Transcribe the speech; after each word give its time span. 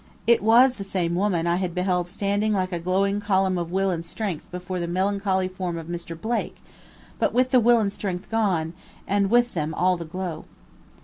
It 0.25 0.41
was 0.41 0.73
the 0.73 0.83
same 0.83 1.13
woman 1.13 1.45
I 1.45 1.57
had 1.57 1.75
beheld 1.75 2.07
standing 2.07 2.53
like 2.53 2.71
a 2.71 2.79
glowing 2.79 3.21
column 3.21 3.59
of 3.59 3.71
will 3.71 3.91
and 3.91 4.03
strength 4.03 4.49
before 4.49 4.79
the 4.79 4.87
melancholy 4.87 5.47
form 5.47 5.77
of 5.77 5.85
Mr. 5.85 6.19
Blake, 6.19 6.57
but 7.19 7.35
with 7.35 7.51
the 7.51 7.59
will 7.59 7.79
and 7.79 7.93
strength 7.93 8.31
gone, 8.31 8.73
and 9.07 9.29
with 9.29 9.53
them 9.53 9.75
all 9.75 9.97
the 9.97 10.05
glow. 10.05 10.45